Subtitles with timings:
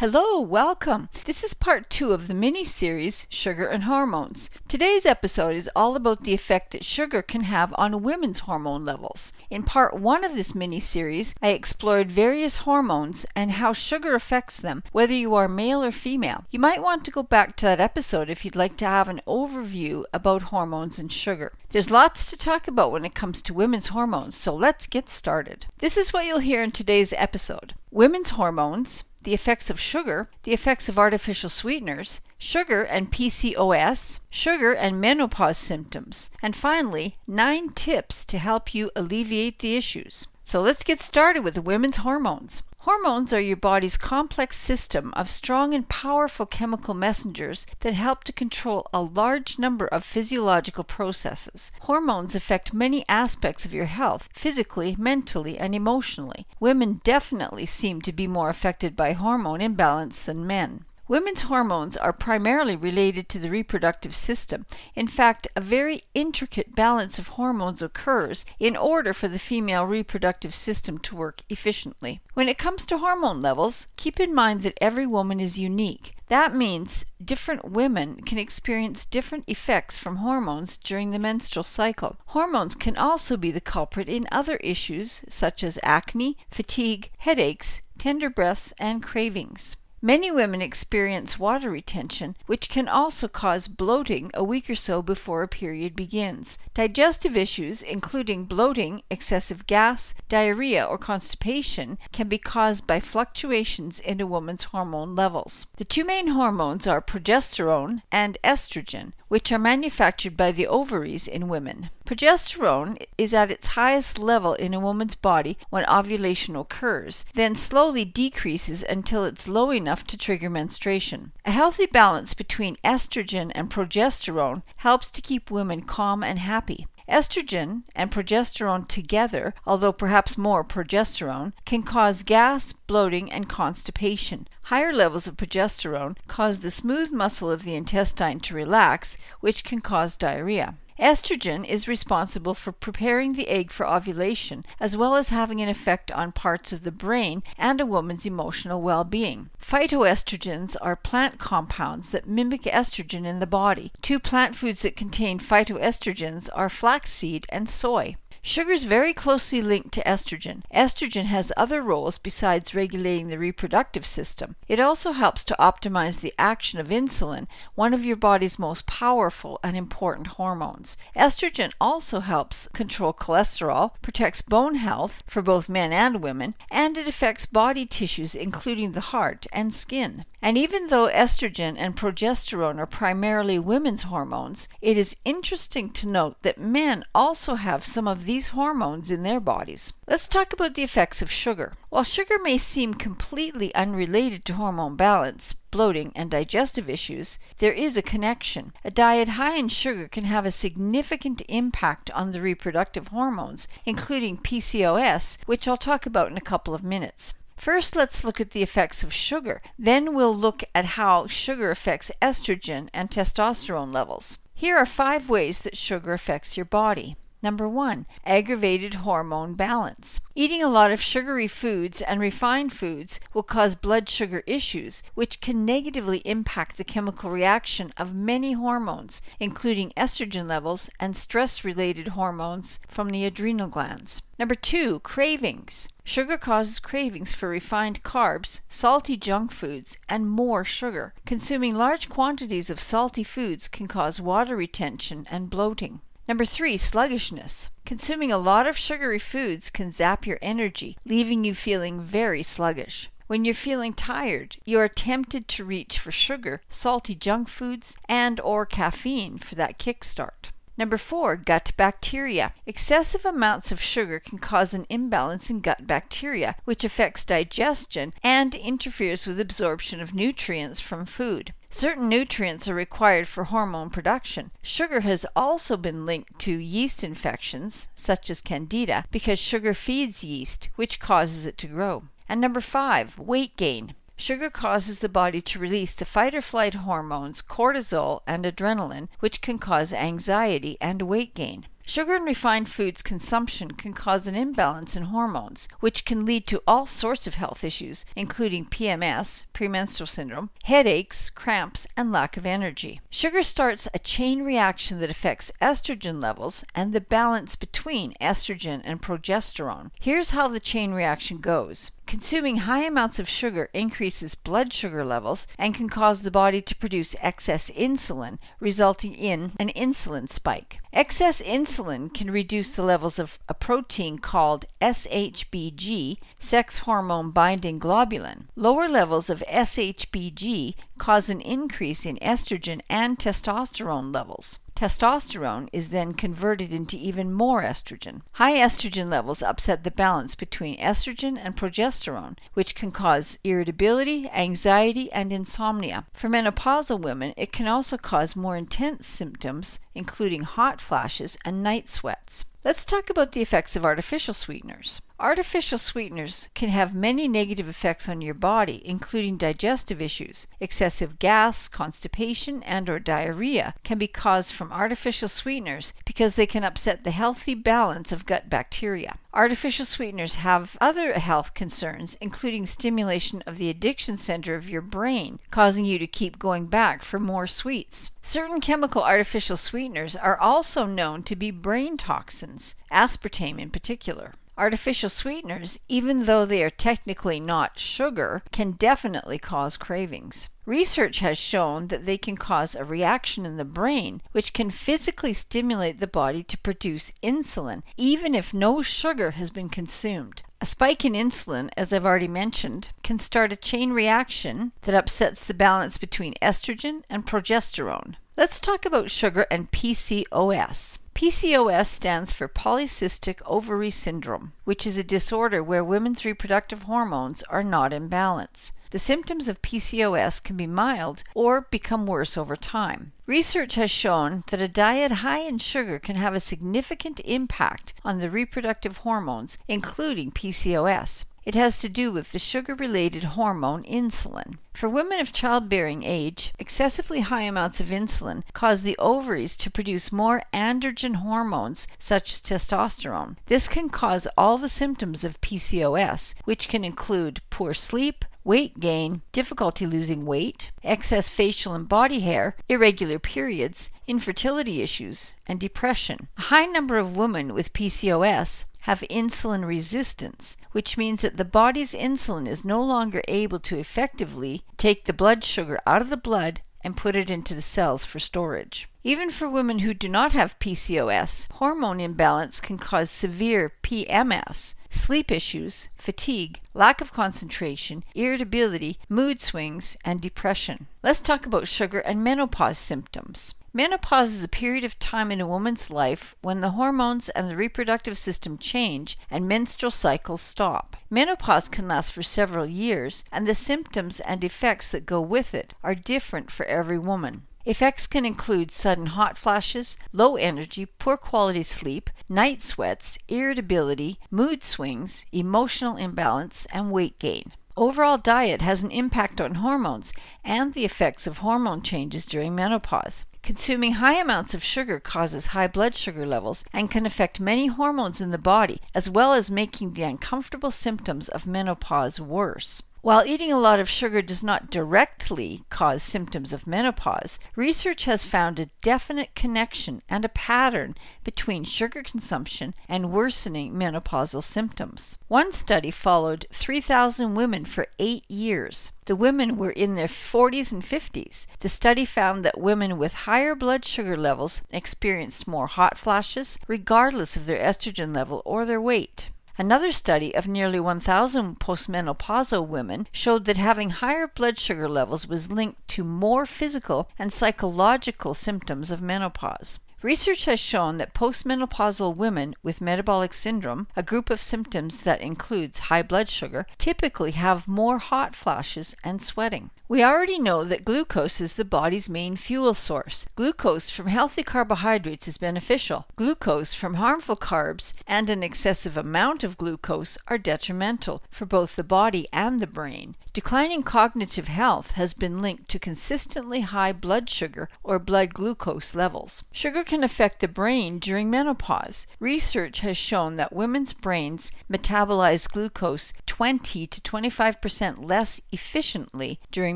[0.00, 1.08] Hello, welcome.
[1.24, 4.50] This is part two of the mini series Sugar and Hormones.
[4.68, 9.32] Today's episode is all about the effect that sugar can have on women's hormone levels.
[9.48, 14.60] In part one of this mini series, I explored various hormones and how sugar affects
[14.60, 16.44] them, whether you are male or female.
[16.50, 19.22] You might want to go back to that episode if you'd like to have an
[19.26, 21.54] overview about hormones and sugar.
[21.70, 25.64] There's lots to talk about when it comes to women's hormones, so let's get started.
[25.78, 30.52] This is what you'll hear in today's episode women's hormones the effects of sugar, the
[30.52, 38.24] effects of artificial sweeteners, sugar and PCOS, sugar and menopause symptoms, and finally, nine tips
[38.24, 40.28] to help you alleviate the issues.
[40.44, 42.62] So let's get started with the women's hormones.
[42.86, 48.32] Hormones are your body's complex system of strong and powerful chemical messengers that help to
[48.32, 51.72] control a large number of physiological processes.
[51.80, 56.46] Hormones affect many aspects of your health, physically, mentally, and emotionally.
[56.60, 60.84] Women definitely seem to be more affected by hormone imbalance than men.
[61.08, 64.66] Women's hormones are primarily related to the reproductive system.
[64.96, 70.52] In fact, a very intricate balance of hormones occurs in order for the female reproductive
[70.52, 72.20] system to work efficiently.
[72.34, 76.12] When it comes to hormone levels, keep in mind that every woman is unique.
[76.26, 82.16] That means different women can experience different effects from hormones during the menstrual cycle.
[82.26, 88.28] Hormones can also be the culprit in other issues such as acne, fatigue, headaches, tender
[88.28, 89.76] breasts, and cravings.
[90.06, 95.42] Many women experience water retention, which can also cause bloating a week or so before
[95.42, 96.58] a period begins.
[96.74, 104.20] Digestive issues, including bloating, excessive gas, diarrhea, or constipation, can be caused by fluctuations in
[104.20, 105.66] a woman's hormone levels.
[105.76, 111.48] The two main hormones are progesterone and estrogen, which are manufactured by the ovaries in
[111.48, 111.90] women.
[112.04, 118.04] Progesterone is at its highest level in a woman's body when ovulation occurs, then slowly
[118.04, 121.32] decreases until it's low enough to trigger menstruation.
[121.44, 126.86] A healthy balance between estrogen and progesterone helps to keep women calm and happy.
[127.08, 134.48] Estrogen and progesterone together, although perhaps more progesterone, can cause gas, bloating, and constipation.
[134.62, 139.80] Higher levels of progesterone cause the smooth muscle of the intestine to relax, which can
[139.80, 140.74] cause diarrhea.
[140.98, 146.10] Estrogen is responsible for preparing the egg for ovulation, as well as having an effect
[146.12, 149.50] on parts of the brain and a woman's emotional well being.
[149.60, 153.92] Phytoestrogens are plant compounds that mimic estrogen in the body.
[154.00, 158.16] Two plant foods that contain phytoestrogens are flaxseed and soy.
[158.48, 160.62] Sugar is very closely linked to estrogen.
[160.72, 164.54] Estrogen has other roles besides regulating the reproductive system.
[164.68, 169.58] It also helps to optimize the action of insulin, one of your body's most powerful
[169.64, 170.96] and important hormones.
[171.16, 177.08] Estrogen also helps control cholesterol, protects bone health for both men and women, and it
[177.08, 180.24] affects body tissues including the heart and skin.
[180.42, 186.42] And even though estrogen and progesterone are primarily women's hormones, it is interesting to note
[186.42, 189.94] that men also have some of these hormones in their bodies.
[190.06, 191.72] Let's talk about the effects of sugar.
[191.88, 197.96] While sugar may seem completely unrelated to hormone balance, bloating, and digestive issues, there is
[197.96, 198.74] a connection.
[198.84, 204.36] A diet high in sugar can have a significant impact on the reproductive hormones, including
[204.36, 207.32] PCOS, which I'll talk about in a couple of minutes.
[207.56, 209.62] First, let's look at the effects of sugar.
[209.78, 214.38] Then we'll look at how sugar affects estrogen and testosterone levels.
[214.54, 217.16] Here are five ways that sugar affects your body.
[217.42, 220.20] Number one, aggravated hormone balance.
[220.34, 225.40] Eating a lot of sugary foods and refined foods will cause blood sugar issues, which
[225.40, 232.08] can negatively impact the chemical reaction of many hormones, including estrogen levels and stress related
[232.08, 234.22] hormones from the adrenal glands.
[234.38, 235.88] Number two, cravings.
[236.08, 241.12] Sugar causes cravings for refined carbs, salty junk foods, and more sugar.
[241.26, 246.00] Consuming large quantities of salty foods can cause water retention and bloating.
[246.28, 247.70] Number three, sluggishness.
[247.84, 253.10] Consuming a lot of sugary foods can zap your energy, leaving you feeling very sluggish.
[253.26, 258.38] When you're feeling tired, you are tempted to reach for sugar, salty junk foods, and
[258.42, 260.52] or caffeine for that kickstart.
[260.78, 262.52] Number four, gut bacteria.
[262.66, 268.54] Excessive amounts of sugar can cause an imbalance in gut bacteria, which affects digestion and
[268.54, 271.54] interferes with absorption of nutrients from food.
[271.70, 274.50] Certain nutrients are required for hormone production.
[274.60, 280.68] Sugar has also been linked to yeast infections, such as candida, because sugar feeds yeast,
[280.76, 282.04] which causes it to grow.
[282.28, 283.94] And number five, weight gain.
[284.18, 289.42] Sugar causes the body to release the fight or flight hormones cortisol and adrenaline, which
[289.42, 291.66] can cause anxiety and weight gain.
[291.84, 296.62] Sugar and refined foods consumption can cause an imbalance in hormones, which can lead to
[296.66, 303.02] all sorts of health issues, including PMS, premenstrual syndrome, headaches, cramps, and lack of energy.
[303.10, 309.02] Sugar starts a chain reaction that affects estrogen levels and the balance between estrogen and
[309.02, 309.90] progesterone.
[310.00, 311.92] Here's how the chain reaction goes.
[312.06, 316.76] Consuming high amounts of sugar increases blood sugar levels and can cause the body to
[316.76, 320.78] produce excess insulin, resulting in an insulin spike.
[320.92, 328.46] Excess insulin can reduce the levels of a protein called SHBG, sex hormone binding globulin.
[328.54, 334.60] Lower levels of SHBG cause an increase in estrogen and testosterone levels.
[334.76, 338.20] Testosterone is then converted into even more estrogen.
[338.32, 345.10] High estrogen levels upset the balance between estrogen and progesterone, which can cause irritability, anxiety,
[345.12, 346.04] and insomnia.
[346.12, 351.88] For menopausal women, it can also cause more intense symptoms, including hot flashes and night
[351.88, 352.44] sweats.
[352.62, 355.00] Let's talk about the effects of artificial sweeteners.
[355.18, 360.46] Artificial sweeteners can have many negative effects on your body, including digestive issues.
[360.60, 366.62] Excessive gas, constipation, and or diarrhea can be caused from artificial sweeteners because they can
[366.64, 369.16] upset the healthy balance of gut bacteria.
[369.32, 375.38] Artificial sweeteners have other health concerns, including stimulation of the addiction center of your brain,
[375.50, 378.10] causing you to keep going back for more sweets.
[378.20, 384.34] Certain chemical artificial sweeteners are also known to be brain toxins, aspartame in particular.
[384.58, 390.48] Artificial sweeteners, even though they are technically not sugar, can definitely cause cravings.
[390.64, 395.34] Research has shown that they can cause a reaction in the brain which can physically
[395.34, 400.42] stimulate the body to produce insulin, even if no sugar has been consumed.
[400.62, 405.44] A spike in insulin, as I've already mentioned, can start a chain reaction that upsets
[405.44, 408.14] the balance between estrogen and progesterone.
[408.38, 410.96] Let's talk about sugar and PCOS.
[411.16, 417.64] PCOS stands for Polycystic Ovary Syndrome, which is a disorder where women's reproductive hormones are
[417.64, 418.72] not in balance.
[418.90, 423.12] The symptoms of PCOS can be mild or become worse over time.
[423.24, 428.20] Research has shown that a diet high in sugar can have a significant impact on
[428.20, 431.24] the reproductive hormones, including PCOS.
[431.46, 434.58] It has to do with the sugar related hormone insulin.
[434.74, 440.10] For women of childbearing age, excessively high amounts of insulin cause the ovaries to produce
[440.10, 443.36] more androgen hormones such as testosterone.
[443.46, 449.20] This can cause all the symptoms of PCOS, which can include poor sleep, weight gain,
[449.32, 456.28] difficulty losing weight, excess facial and body hair, irregular periods, infertility issues, and depression.
[456.38, 461.92] A high number of women with PCOS have insulin resistance, which means that the body's
[461.92, 466.60] insulin is no longer able to effectively take the blood sugar out of the blood
[466.82, 468.88] and put it into the cells for storage.
[469.02, 475.30] Even for women who do not have PCOS, hormone imbalance can cause severe PMS, sleep
[475.30, 480.86] issues, fatigue, lack of concentration, irritability, mood swings, and depression.
[481.02, 483.54] Let's talk about sugar and menopause symptoms.
[483.76, 487.56] Menopause is a period of time in a woman's life when the hormones and the
[487.58, 490.96] reproductive system change and menstrual cycles stop.
[491.10, 495.74] Menopause can last for several years, and the symptoms and effects that go with it
[495.84, 497.42] are different for every woman.
[497.66, 504.64] Effects can include sudden hot flashes, low energy, poor quality sleep, night sweats, irritability, mood
[504.64, 507.52] swings, emotional imbalance, and weight gain.
[507.76, 513.26] Overall diet has an impact on hormones and the effects of hormone changes during menopause.
[513.46, 518.20] Consuming high amounts of sugar causes high blood sugar levels and can affect many hormones
[518.20, 522.82] in the body, as well as making the uncomfortable symptoms of menopause worse.
[523.06, 528.24] While eating a lot of sugar does not directly cause symptoms of menopause, research has
[528.24, 535.18] found a definite connection and a pattern between sugar consumption and worsening menopausal symptoms.
[535.28, 538.90] One study followed 3,000 women for eight years.
[539.04, 541.46] The women were in their 40s and 50s.
[541.60, 547.36] The study found that women with higher blood sugar levels experienced more hot flashes, regardless
[547.36, 549.28] of their estrogen level or their weight.
[549.58, 555.50] Another study of nearly 1,000 postmenopausal women showed that having higher blood sugar levels was
[555.50, 559.80] linked to more physical and psychological symptoms of menopause.
[560.02, 565.78] Research has shown that postmenopausal women with metabolic syndrome, a group of symptoms that includes
[565.78, 569.70] high blood sugar, typically have more hot flashes and sweating.
[569.88, 573.24] We already know that glucose is the body's main fuel source.
[573.36, 576.06] Glucose from healthy carbohydrates is beneficial.
[576.16, 581.84] Glucose from harmful carbs and an excessive amount of glucose are detrimental for both the
[581.84, 583.14] body and the brain.
[583.32, 589.44] Declining cognitive health has been linked to consistently high blood sugar or blood glucose levels.
[589.52, 592.06] Sugar can affect the brain during menopause.
[592.18, 599.75] Research has shown that women's brains metabolize glucose 20 to 25% less efficiently during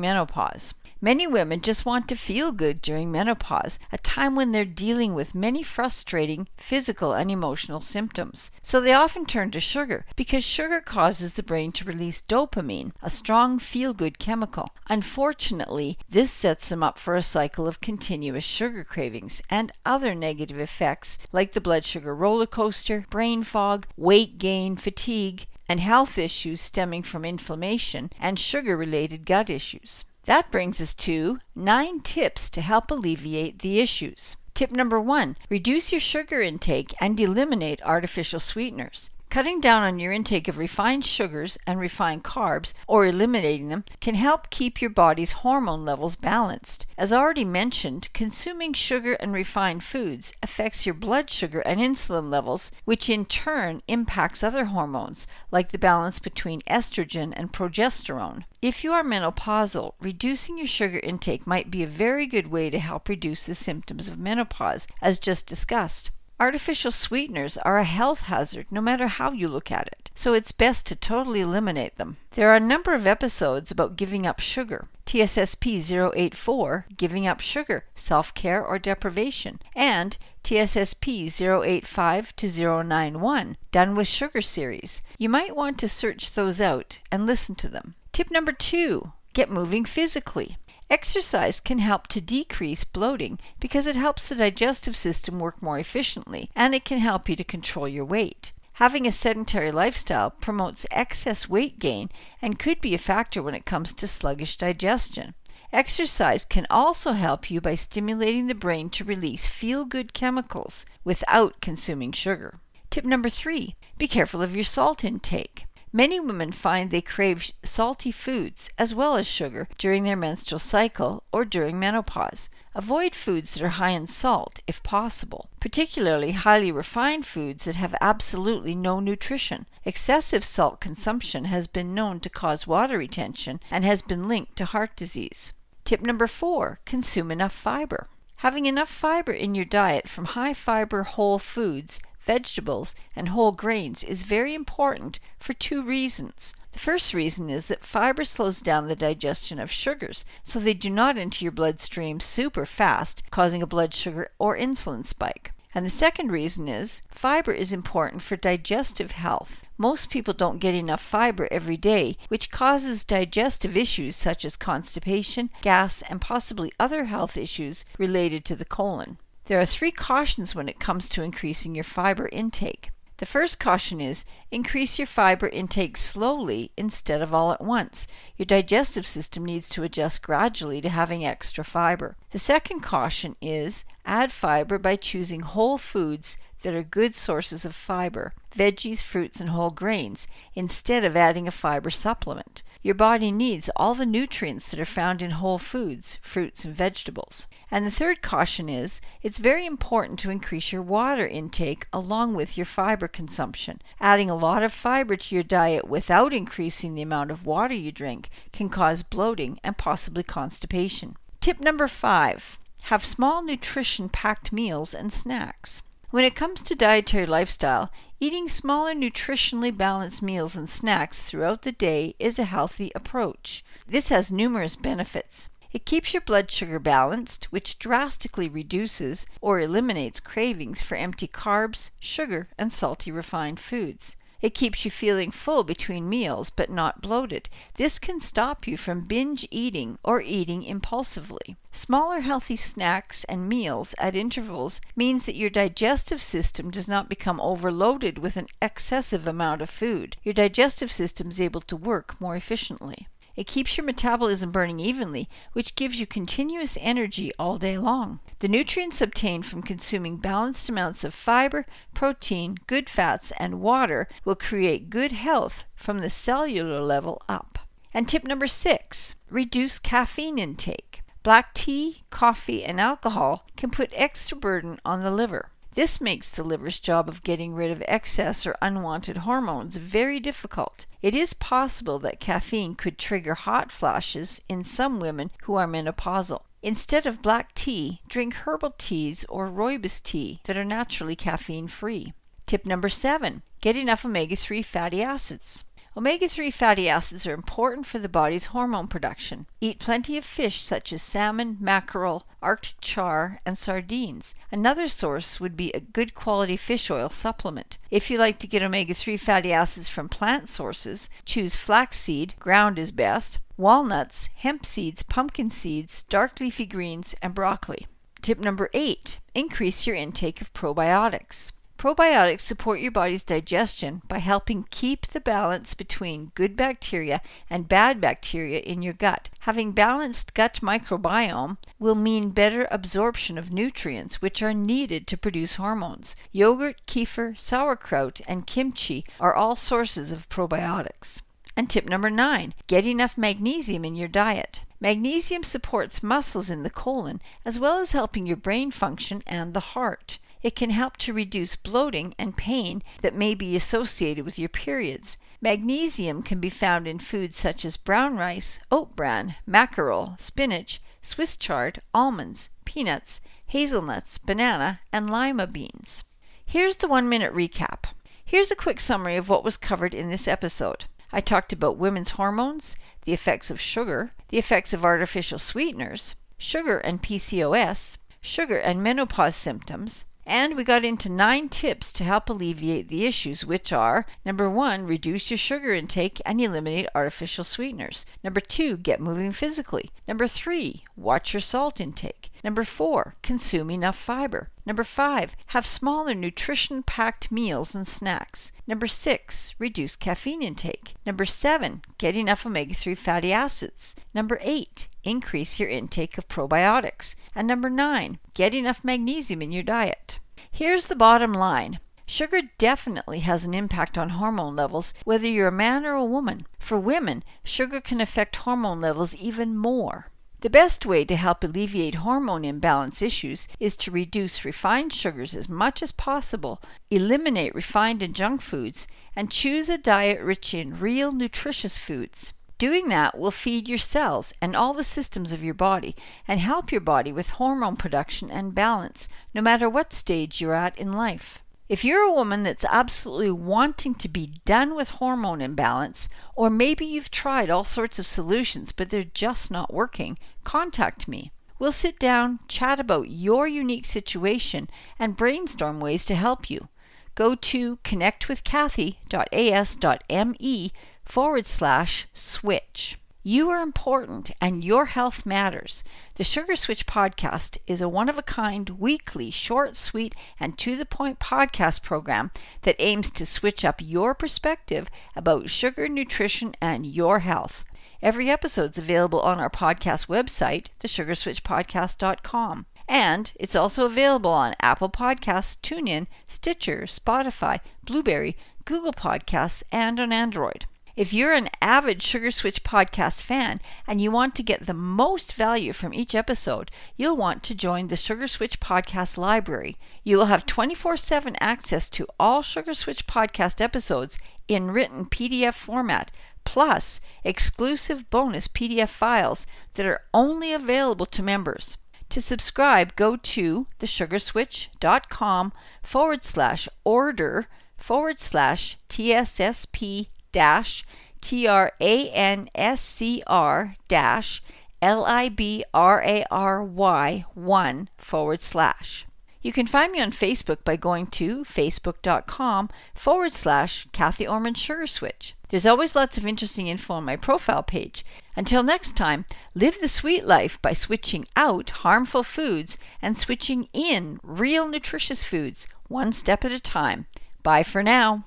[0.00, 0.74] menopause.
[1.00, 5.32] Many women just want to feel good during menopause, a time when they're dealing with
[5.32, 8.50] many frustrating physical and emotional symptoms.
[8.64, 13.10] So they often turn to sugar because sugar causes the brain to release dopamine, a
[13.10, 14.70] strong feel good chemical.
[14.90, 20.58] Unfortunately, this sets them up for a cycle of continuous sugar cravings and other negative
[20.58, 26.60] effects like the blood sugar roller coaster, brain fog, weight gain, fatigue, and health issues
[26.60, 30.04] stemming from inflammation and sugar related gut issues.
[30.24, 34.36] That brings us to nine tips to help alleviate the issues.
[34.54, 39.10] Tip number one reduce your sugar intake and eliminate artificial sweeteners.
[39.30, 44.14] Cutting down on your intake of refined sugars and refined carbs, or eliminating them, can
[44.14, 46.86] help keep your body's hormone levels balanced.
[46.96, 52.72] As already mentioned, consuming sugar and refined foods affects your blood sugar and insulin levels,
[52.86, 58.44] which in turn impacts other hormones, like the balance between estrogen and progesterone.
[58.62, 62.78] If you are menopausal, reducing your sugar intake might be a very good way to
[62.78, 66.12] help reduce the symptoms of menopause, as just discussed.
[66.40, 70.52] Artificial sweeteners are a health hazard no matter how you look at it, so it's
[70.52, 72.16] best to totally eliminate them.
[72.32, 74.86] There are a number of episodes about giving up sugar.
[75.04, 83.96] TSSP 084, Giving Up Sugar, Self Care or Deprivation, and TSSP 085 to 091, Done
[83.96, 85.02] with Sugar series.
[85.18, 87.96] You might want to search those out and listen to them.
[88.12, 90.56] Tip number two get moving physically.
[90.90, 96.50] Exercise can help to decrease bloating because it helps the digestive system work more efficiently
[96.56, 98.52] and it can help you to control your weight.
[98.74, 102.08] Having a sedentary lifestyle promotes excess weight gain
[102.40, 105.34] and could be a factor when it comes to sluggish digestion.
[105.74, 111.60] Exercise can also help you by stimulating the brain to release feel good chemicals without
[111.60, 112.60] consuming sugar.
[112.88, 115.66] Tip number three be careful of your salt intake.
[115.92, 121.22] Many women find they crave salty foods as well as sugar during their menstrual cycle
[121.32, 122.50] or during menopause.
[122.74, 127.94] Avoid foods that are high in salt if possible, particularly highly refined foods that have
[128.02, 129.64] absolutely no nutrition.
[129.86, 134.66] Excessive salt consumption has been known to cause water retention and has been linked to
[134.66, 135.54] heart disease.
[135.86, 138.08] Tip number four consume enough fiber.
[138.36, 144.04] Having enough fiber in your diet from high fiber whole foods vegetables, and whole grains
[144.04, 146.54] is very important for two reasons.
[146.72, 150.90] The first reason is that fiber slows down the digestion of sugars so they do
[150.90, 155.52] not enter your bloodstream super fast, causing a blood sugar or insulin spike.
[155.74, 159.64] And the second reason is fiber is important for digestive health.
[159.78, 165.48] Most people don't get enough fiber every day, which causes digestive issues such as constipation,
[165.62, 169.16] gas, and possibly other health issues related to the colon.
[169.48, 172.90] There are three cautions when it comes to increasing your fiber intake.
[173.16, 178.08] The first caution is increase your fiber intake slowly instead of all at once.
[178.36, 182.18] Your digestive system needs to adjust gradually to having extra fiber.
[182.30, 187.74] The second caution is add fiber by choosing whole foods that are good sources of
[187.74, 192.62] fiber, veggies, fruits, and whole grains, instead of adding a fiber supplement.
[192.82, 197.46] Your body needs all the nutrients that are found in whole foods, fruits, and vegetables.
[197.70, 202.56] And the third caution is it's very important to increase your water intake along with
[202.56, 203.82] your fiber consumption.
[204.00, 207.92] Adding a lot of fiber to your diet without increasing the amount of water you
[207.92, 211.16] drink can cause bloating and possibly constipation.
[211.40, 215.82] Tip number five have small nutrition packed meals and snacks.
[216.10, 221.72] When it comes to dietary lifestyle, eating smaller nutritionally balanced meals and snacks throughout the
[221.72, 223.62] day is a healthy approach.
[223.86, 225.50] This has numerous benefits.
[225.70, 231.90] It keeps your blood sugar balanced, which drastically reduces or eliminates cravings for empty carbs,
[232.00, 234.16] sugar, and salty refined foods.
[234.40, 237.48] It keeps you feeling full between meals but not bloated.
[237.74, 241.56] This can stop you from binge eating or eating impulsively.
[241.72, 247.40] Smaller healthy snacks and meals at intervals means that your digestive system does not become
[247.40, 250.16] overloaded with an excessive amount of food.
[250.22, 253.08] Your digestive system is able to work more efficiently.
[253.34, 258.20] It keeps your metabolism burning evenly, which gives you continuous energy all day long.
[258.40, 264.36] The nutrients obtained from consuming balanced amounts of fiber, protein, good fats, and water will
[264.36, 267.58] create good health from the cellular level up.
[267.92, 271.02] And tip number six reduce caffeine intake.
[271.24, 275.50] Black tea, coffee, and alcohol can put extra burden on the liver.
[275.74, 280.86] This makes the liver's job of getting rid of excess or unwanted hormones very difficult.
[281.02, 286.42] It is possible that caffeine could trigger hot flashes in some women who are menopausal.
[286.60, 292.12] Instead of black tea, drink herbal teas or rooibos tea that are naturally caffeine free.
[292.46, 295.62] Tip number seven get enough omega 3 fatty acids.
[295.98, 299.46] Omega 3 fatty acids are important for the body's hormone production.
[299.60, 304.36] Eat plenty of fish such as salmon, mackerel, arctic char, and sardines.
[304.52, 307.78] Another source would be a good quality fish oil supplement.
[307.90, 312.78] If you like to get omega 3 fatty acids from plant sources, choose flaxseed, ground
[312.78, 317.88] is best, walnuts, hemp seeds, pumpkin seeds, dark leafy greens, and broccoli.
[318.22, 321.50] Tip number eight increase your intake of probiotics.
[321.78, 328.00] Probiotics support your body's digestion by helping keep the balance between good bacteria and bad
[328.00, 329.30] bacteria in your gut.
[329.42, 335.54] Having balanced gut microbiome will mean better absorption of nutrients which are needed to produce
[335.54, 336.16] hormones.
[336.32, 341.22] Yogurt, kefir, sauerkraut, and kimchi are all sources of probiotics.
[341.56, 344.64] And tip number nine get enough magnesium in your diet.
[344.80, 349.60] Magnesium supports muscles in the colon as well as helping your brain function and the
[349.60, 350.18] heart.
[350.40, 355.16] It can help to reduce bloating and pain that may be associated with your periods.
[355.40, 361.36] Magnesium can be found in foods such as brown rice, oat bran, mackerel, spinach, Swiss
[361.36, 366.04] chard, almonds, peanuts, hazelnuts, banana, and lima beans.
[366.46, 367.86] Here's the one minute recap.
[368.24, 370.84] Here's a quick summary of what was covered in this episode.
[371.10, 376.78] I talked about women's hormones, the effects of sugar, the effects of artificial sweeteners, sugar
[376.78, 382.88] and PCOS, sugar and menopause symptoms, and we got into nine tips to help alleviate
[382.88, 388.04] the issues, which are number one, reduce your sugar intake and eliminate artificial sweeteners.
[388.22, 389.90] Number two, get moving physically.
[390.06, 392.30] Number three, watch your salt intake.
[392.44, 394.50] Number four, consume enough fiber.
[394.64, 398.52] Number five, have smaller nutrition packed meals and snacks.
[398.66, 400.94] Number six, reduce caffeine intake.
[401.04, 403.96] Number seven, get enough omega 3 fatty acids.
[404.14, 407.16] Number eight, increase your intake of probiotics.
[407.34, 410.18] And number nine, get enough magnesium in your diet.
[410.50, 411.80] Here's the bottom line.
[412.06, 416.46] Sugar definitely has an impact on hormone levels, whether you're a man or a woman.
[416.58, 420.10] For women, sugar can affect hormone levels even more.
[420.40, 425.48] The best way to help alleviate hormone imbalance issues is to reduce refined sugars as
[425.48, 431.10] much as possible, eliminate refined and junk foods, and choose a diet rich in real
[431.10, 432.34] nutritious foods.
[432.56, 435.96] Doing that will feed your cells and all the systems of your body
[436.28, 440.78] and help your body with hormone production and balance, no matter what stage you're at
[440.78, 441.42] in life.
[441.68, 446.86] If you're a woman that's absolutely wanting to be done with hormone imbalance, or maybe
[446.86, 451.30] you've tried all sorts of solutions but they're just not working, contact me.
[451.58, 456.68] We'll sit down, chat about your unique situation, and brainstorm ways to help you.
[457.14, 460.72] Go to connectwithkathy.as.me
[461.04, 462.98] forward slash switch.
[463.24, 465.82] You are important and your health matters.
[466.14, 470.76] The Sugar Switch podcast is a one of a kind, weekly, short, sweet, and to
[470.76, 472.30] the point podcast program
[472.62, 477.64] that aims to switch up your perspective about sugar, nutrition, and your health.
[478.00, 482.66] Every episode is available on our podcast website, thesugarswitchpodcast.com.
[482.88, 490.12] And it's also available on Apple Podcasts, TuneIn, Stitcher, Spotify, Blubrry, Google Podcasts, and on
[490.12, 490.66] Android.
[490.98, 495.34] If you're an avid Sugar Switch podcast fan and you want to get the most
[495.34, 499.76] value from each episode, you'll want to join the Sugar Switch podcast library.
[500.02, 505.54] You will have 24 7 access to all Sugar Switch podcast episodes in written PDF
[505.54, 506.10] format,
[506.42, 511.76] plus exclusive bonus PDF files that are only available to members.
[512.10, 520.84] To subscribe, go to thesugarswitch.com forward slash order forward slash TSSP dash
[521.20, 524.42] T R A N S C R dash
[524.80, 529.06] L I B R A R Y 1 forward slash.
[529.40, 534.86] You can find me on Facebook by going to facebook.com forward slash Cathy Ormon Sugar
[534.86, 535.34] Switch.
[535.48, 538.04] There's always lots of interesting info on my profile page.
[538.36, 544.20] Until next time, live the sweet life by switching out harmful foods and switching in
[544.22, 547.06] real nutritious foods one step at a time.
[547.42, 548.24] Bye for now.